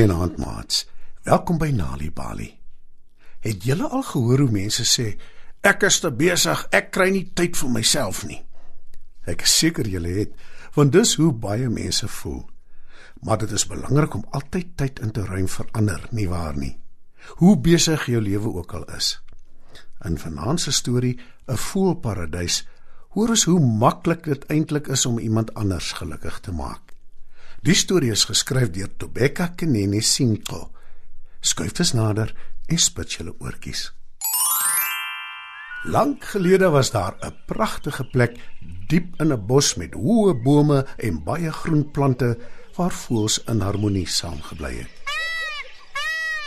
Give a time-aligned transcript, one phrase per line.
[0.00, 0.86] Goeienaand, maats.
[1.28, 2.46] Welkom by Nali Bali.
[3.44, 5.04] Het julle al gehoor hoe mense sê
[5.60, 8.38] ek is te besig, ek kry nie tyd vir myself nie?
[9.28, 10.32] Ek is seker julle het,
[10.72, 12.40] want dis hoe baie mense voel.
[13.28, 16.78] Maar dit is belangrik om altyd tyd in te ruim vir ander, nie waar nie?
[17.44, 19.18] Hoe besig jou lewe ook al is.
[20.08, 22.64] In vanaand se storie, 'n voelparadys,
[23.12, 26.89] hoor ons hoe maklik dit eintlik is om iemand anders gelukkig te maak.
[27.60, 30.70] Die storie is geskryf deur Tobeka Kenene Sinko.
[31.44, 32.30] Skuif dus nader
[32.72, 33.90] en spit julle oortjies.
[35.92, 38.38] Lank gelede was daar 'n pragtige plek
[38.88, 42.38] diep in 'n bos met hoë bome en baie groen plante
[42.76, 44.90] waar voëls in harmonie saamgebly het.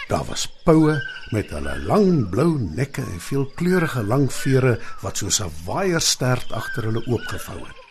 [0.08, 0.98] Daar was poue
[1.32, 7.06] met hulle lang blou nekke en veelkleurige lang vere wat soos 'n waaierstert agter hulle
[7.06, 7.83] oopgevou het.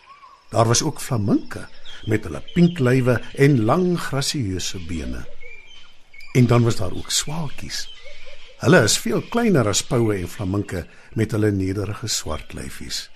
[0.53, 1.65] Daar was ook flaminke
[2.05, 5.23] met hulle pink lywe en lang grasieuse bene.
[6.33, 7.87] En dan was daar ook swaalkies.
[8.61, 10.85] Hulle is veel kleiner as poue en flaminke
[11.17, 13.09] met hulle nederige swart lyfies.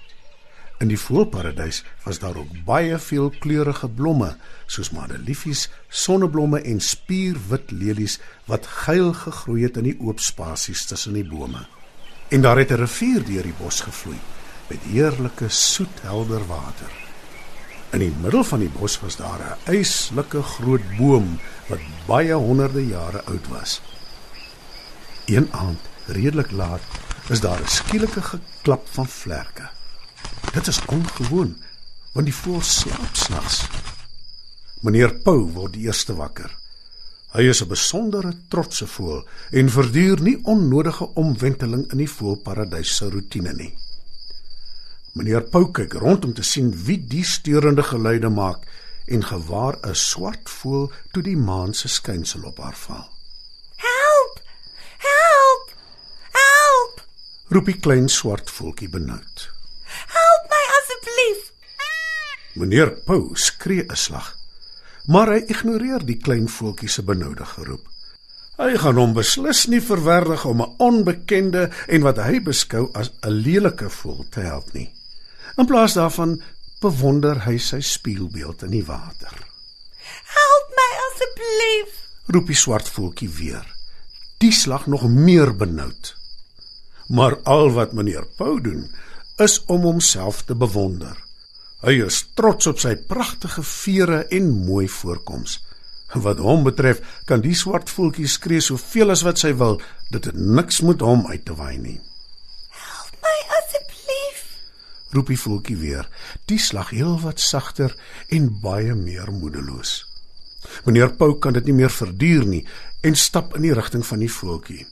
[0.82, 4.34] In die voëlparadys was daar ook baie veel kleurige blomme,
[4.66, 11.14] soos madeliefies, sonneblomme en spierwit lelies wat geil gegroei het in die oop spasies tussen
[11.14, 11.68] die bome.
[12.34, 14.20] En daar het 'n rivier deur die bos gevloei
[14.70, 17.07] met heerlike soet helder water.
[17.96, 22.88] In die middel van die bos was daar 'n yslike groot boom wat baie honderde
[22.88, 23.82] jare oud was.
[25.26, 26.82] Een aand, redelik laat,
[27.30, 29.70] is daar 'n skielike geklap van vlerke.
[30.54, 31.58] Dit is ongewoon,
[32.12, 33.68] want die voël slaap snags.
[34.82, 36.52] Meneer Pau word die eerste wakker.
[37.32, 43.10] Hy is 'n besondere trotse voël en verduur nie onnodige omwenteling in die voëlparadys se
[43.10, 43.74] roetine nie.
[45.18, 48.68] Meneer Pau kyk rond om te sien wie die steurende geluide maak
[49.10, 53.08] en gewaar 'n swart voël toe die maan se skynsel op haar val.
[53.76, 54.36] Help!
[54.98, 55.74] Help!
[56.32, 57.02] Help!
[57.50, 59.50] Roep die klein swart voeltjie benoud.
[60.18, 61.42] Help my asseblief.
[62.54, 64.36] Meneer Pau skree 'n slag,
[65.08, 67.88] maar hy ignoreer die klein voeltjie se benoude geroep.
[68.58, 73.32] Hy gaan hom beslis nie verwerdig om 'n onbekende en wat hy beskou as 'n
[73.32, 74.97] lelike voël te help nie.
[75.58, 76.38] In plaas daarvan
[76.82, 79.34] bewonder hy sy spieelbeeld in die water.
[80.38, 81.96] Help my asseblief.
[82.30, 83.66] Roep die swart voeltjie weer.
[84.38, 86.14] Die slag nog meer benoud.
[87.10, 88.86] Maar al wat meneer Pau doen,
[89.38, 91.18] is om homself te bewonder.
[91.86, 95.60] Hy is trots op sy pragtige vere en mooi voorkoms.
[96.14, 99.78] Wat hom betref, kan die swart voeltjie skree soveel as wat sy wil,
[100.10, 101.98] dit het niks met hom uit te waai nie.
[102.74, 104.44] Help my asseblief.
[105.18, 106.06] Roep die voeltjie weer,
[106.46, 107.96] die slag heel wat sagter
[108.30, 110.04] en baie meer moedeloos.
[110.86, 112.62] Meneer Pau kan dit nie meer verduur nie
[113.08, 114.86] en stap in die rigting van die voeltjie.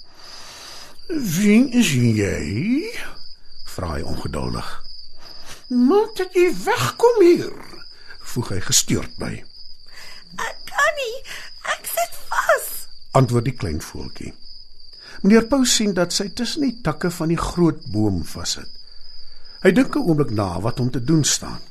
[1.10, 2.90] "Wie is jy?"
[3.76, 4.70] vra hy ongeduldig.
[5.70, 7.54] "Maak dat jy wegkom hier,"
[8.20, 9.44] voeg hy gestuurd by.
[10.42, 11.18] Ek kan nie.
[11.70, 12.88] Ek sit vas.
[13.12, 14.34] Antwoord die klein voeltjie.
[15.22, 18.68] Meneer Pau sien dat sy tussen die takke van die groot boom vassit.
[19.66, 21.62] Hy dink 'n oomblik na wat om te doen staan.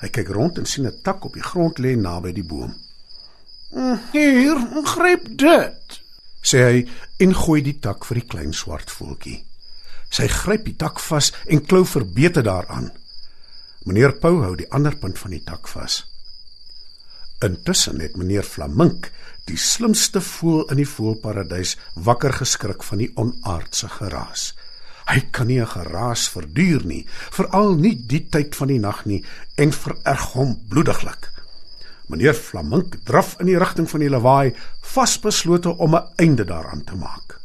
[0.00, 2.72] Hy kyk rond en sien 'n tak op die grond lê naby die boom.
[4.12, 6.00] "Hier, gryp dit,"
[6.40, 6.88] sê hy
[7.18, 9.44] en gooi die tak vir die klein swart voeltjie.
[10.10, 12.92] Sy gryp die tak vas en klou verbeter daaraan.
[13.84, 16.06] Meneer Pau hou die ander punt van die tak vas.
[17.40, 19.12] Intussen het meneer Flamink,
[19.44, 24.54] die slimste voël in die voëlparadys, wakker geskrik van die onaardse geraas.
[25.08, 29.24] Hy kan nie 'n geraas verduur nie, veral nie die tyd van die nag nie
[29.56, 31.32] en vererg hom bloediglik.
[32.08, 36.94] Meneer Flamink draf in die rigting van die lawaai, vasbeslote om 'n einde daaraan te
[36.94, 37.40] maak.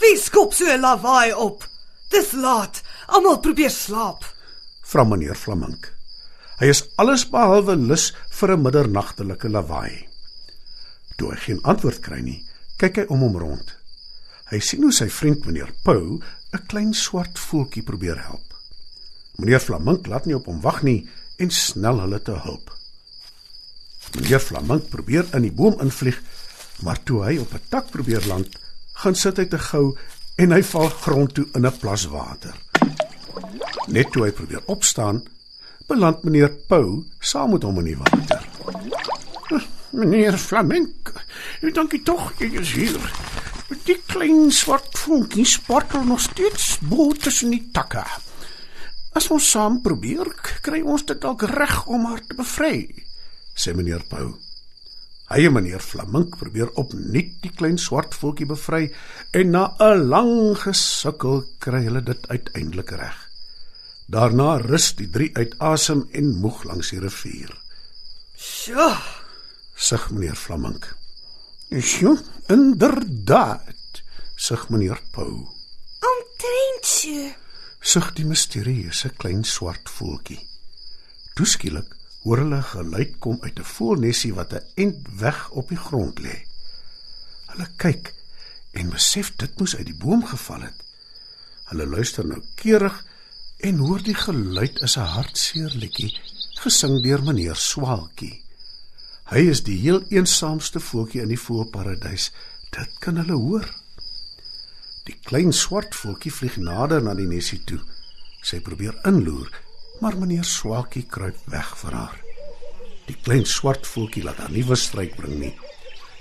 [0.00, 1.68] Wie skop so 'n lawaai op?
[2.10, 2.82] Dis laat.
[3.06, 4.24] Almal probeer slaap.
[4.82, 5.92] Vra meneer Flamink.
[6.58, 10.08] Hy is alles behalwe lus vir 'n middernagtelike lawaai.
[11.16, 12.46] Toe hy geen antwoord kry nie,
[12.78, 13.75] kyk hy om hom rond.
[14.46, 16.20] Hy sien hoe sy vriend meneer Pau
[16.54, 18.54] 'n klein swart voeltjie probeer help.
[19.36, 21.08] Meneer Flamink laat nie op hom wag nie
[21.42, 22.70] en snel hulle te hulp.
[24.14, 26.20] Meneer Flamink probeer in die boom invlieg,
[26.82, 28.48] maar toe hy op 'n tak probeer land,
[28.92, 29.96] gaan sit hy te gou
[30.36, 32.54] en hy val grond toe in 'n plas water.
[33.88, 35.26] Net toe hy probeer opstaan,
[35.88, 38.46] beland meneer Pau saam met hom in die water.
[39.90, 41.12] Meneer Flamink,
[41.72, 43.25] dankie tog, jy is hier.
[43.66, 48.04] Die klein swart vonkie spartel nog steeds bo tussen die takke.
[49.16, 50.28] As ons saam probeer,
[50.62, 52.84] kry ons dit dalk reg om haar te bevry,
[53.56, 54.34] sê meneer Pau.
[55.26, 58.84] Hy en meneer Flamink probeer opnuut die klein swart voeltjie bevry
[59.34, 63.18] en na 'n lang gesukkel kry hulle dit uiteindelik reg.
[64.06, 67.50] Daarna rus die drie uit asem en moeg langs die rivier.
[68.36, 68.94] Sjoe,
[69.74, 70.94] Sug meneer Flamink.
[71.70, 74.02] "Sjoe, inderdaad,"
[74.36, 75.48] sug meneer Pau.
[76.36, 77.32] omtrent so.
[77.80, 80.40] Sug die misterieuse klein swart voeltjie.
[81.34, 86.20] Toeskielik hoor hulle geluid kom uit 'n voelnesie wat 'n end weg op die grond
[86.20, 86.36] lê.
[87.50, 88.14] Hulle kyk
[88.72, 90.78] en besef dit moes uit die boom geval het.
[91.70, 93.04] Hulle luister nou keurig
[93.58, 96.12] en hoor die geluid is 'n hartseer liedjie
[96.62, 98.45] gesing deur meneer Swaalkie.
[99.26, 102.28] Hy is die heel eensaamste voeltjie in die voëlparadys.
[102.70, 103.66] Dit kan hulle hoor.
[105.06, 107.80] Die klein swart voeltjie vlieg nader na die nesie toe.
[108.46, 109.50] Sy probeer inloer,
[109.98, 112.22] maar meneer Swaalkie kruip weg vir haar.
[113.10, 115.52] Die klein swart voeltjie laat haar nie wistryk bring nie.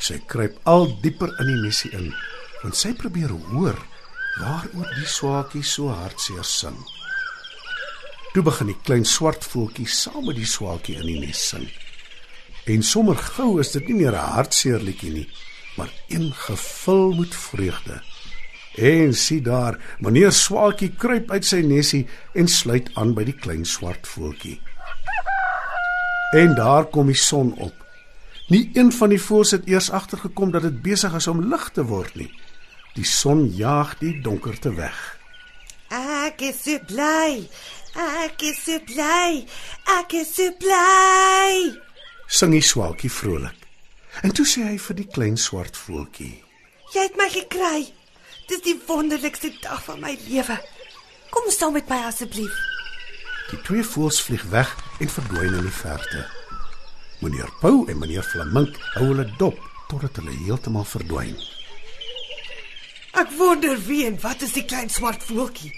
[0.02, 2.10] Sy kruip al dieper in die nesie in,
[2.64, 3.78] want sy probeer hoor
[4.42, 6.76] waaroor die swaalkie so hartseer sing.
[8.34, 11.70] Toe begin die klein swart voeltjie saam met die swaalkie in die nes sing.
[12.66, 15.30] En sommer gou is dit nie meer 'n hartseer liedjie nie,
[15.78, 18.02] maar een gevul met vreugde.
[18.76, 23.66] En sien daar, meneer Swaalkie kruip uit sy nesie en sluit aan by die klein
[23.66, 24.60] swart voeltjie.
[26.32, 27.74] En daar kom die son op.
[28.48, 31.86] Nie een van die voëls het eers agtergekom dat dit besig is om lig te
[31.86, 32.32] word nie.
[32.94, 35.18] Die son jaag die donkerte weg.
[35.90, 37.48] Ek is so bly.
[37.96, 39.46] Ek is so bly.
[40.00, 41.85] Ek is so bly.
[42.28, 43.58] Sing die swaalkie vrolik.
[44.24, 46.34] En toe sê hy vir die klein swart voeltjie:
[46.94, 47.86] Jy het my gekry.
[48.50, 50.58] Dis die wonderlikste dag van my lewe.
[51.34, 52.54] Kom saam met my asseblief.
[53.50, 54.70] Die twee voëls vlieg weg
[55.02, 56.26] en verdwyn in die verte.
[57.22, 59.58] Meneer Pau en meneer Flamink hou hulle dop
[59.90, 61.36] totdat hulle heeltemal verdwyn.
[63.16, 65.72] Ek wonder wie en wat is die klein swart voeltjie?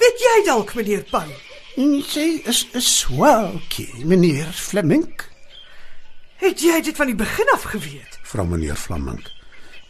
[0.00, 1.30] Weet jy dalk, meneer Pan?
[1.76, 5.28] Sy is 'n swaalkie, meneer Flamink,
[6.36, 8.18] Het jy dit van die begin af geweet?
[8.22, 9.30] vra meneer Flamink.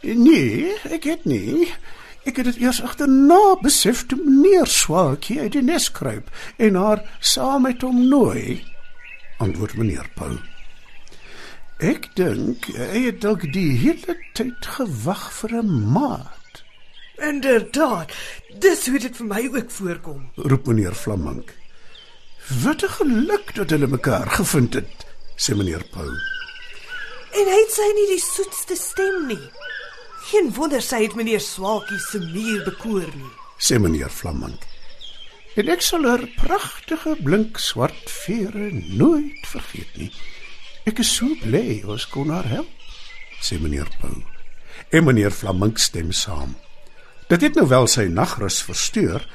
[0.01, 1.67] Nee, ek het nie.
[2.27, 7.01] Ek het dit eers agterna besef toe meneer Swaalkie uit die nes kruip en haar
[7.19, 8.63] saam met hom nooi.
[9.37, 10.37] Antwoord meneer Pau.
[11.79, 16.33] Ek dink hy het dalk die hele tyd gewag vir 'n maat,
[17.17, 18.11] Inderdaad.
[18.59, 20.29] Dis hoe dit vir my ook voorkom.
[20.35, 21.53] roep meneer Flamink.
[22.63, 25.05] Wat 'n geluk dat hulle mekaar gevind het,
[25.35, 26.36] sê meneer Pau.
[27.37, 29.43] En hy het sy nie die soetste stem nie.
[30.31, 33.33] Geen wonder sy het meneer Swaalkie se muur bekoor nie.
[33.57, 34.65] sê meneer Flamink.
[35.57, 40.11] En ek sal haar pragtige blink swart vere nooit vergeet nie.
[40.85, 42.69] Ek is so bly ons kon haar help,
[43.41, 44.13] sê meneer Pau.
[44.93, 46.53] En meneer Flamink stem saam.
[47.29, 49.25] Dit het nou wel sy nagrus versteur,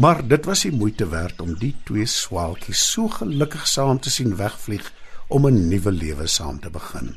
[0.00, 4.36] maar dit was die moeite werd om die twee swaalkies so gelukkig saam te sien
[4.36, 4.88] wegvlieg
[5.28, 7.16] om 'n nuwe lewe saam te begin.